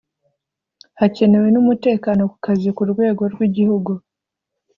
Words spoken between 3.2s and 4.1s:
rw’igihugu